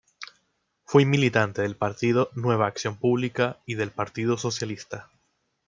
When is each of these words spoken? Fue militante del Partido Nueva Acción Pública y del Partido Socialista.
Fue 0.83 1.05
militante 1.05 1.61
del 1.61 1.75
Partido 1.75 2.31
Nueva 2.33 2.65
Acción 2.65 2.97
Pública 2.97 3.59
y 3.67 3.75
del 3.75 3.91
Partido 3.91 4.35
Socialista. 4.35 5.11